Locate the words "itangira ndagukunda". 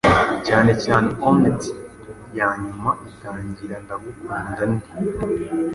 3.09-4.63